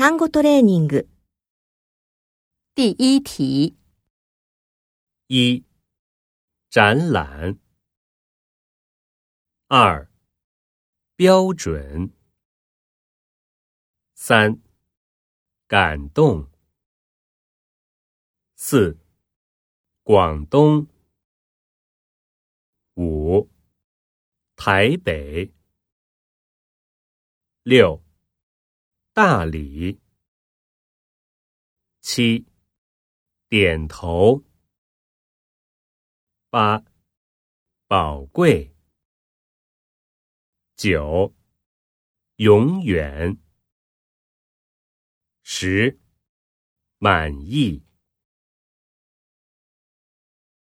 [0.00, 1.08] 単語トレーニング。
[2.74, 3.76] 第一题，
[5.28, 5.64] 一、
[6.68, 7.58] 展览；
[9.68, 10.10] 二、
[11.16, 12.10] 标准；
[14.14, 14.60] 三、
[15.66, 16.50] 感动；
[18.54, 18.98] 四、
[20.02, 20.86] 广东；
[22.96, 23.48] 五、
[24.54, 25.50] 台北；
[27.62, 28.02] 六、
[29.13, 29.99] 大礼；
[31.99, 32.45] 七、
[33.49, 34.45] 点头；
[36.49, 36.85] 八、
[37.87, 38.73] 宝贵；
[40.77, 41.35] 九、
[42.37, 43.35] 永远；
[45.43, 45.99] 十、
[46.97, 47.90] 满意。